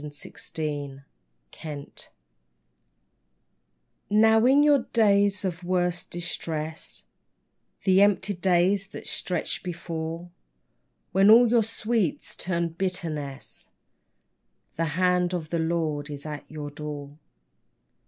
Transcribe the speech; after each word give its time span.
28th 0.01 0.25
October 0.25 1.05
1914) 1.51 4.09
Now 4.09 4.43
in 4.47 4.63
your 4.63 4.87
days 4.93 5.45
of 5.45 5.63
worst 5.63 6.09
distress, 6.09 7.05
The 7.83 8.01
empty 8.01 8.33
days 8.33 8.87
that 8.87 9.05
stretch 9.05 9.61
before, 9.61 10.31
When 11.11 11.29
all 11.29 11.45
your 11.47 11.61
sweet's 11.61 12.35
turned 12.35 12.79
bitterness; 12.79 13.69
The 14.75 14.85
Hand 14.97 15.35
of 15.35 15.49
the 15.51 15.59
Lord 15.59 16.09
is 16.09 16.25
at 16.25 16.49
your 16.49 16.71
door. 16.71 17.19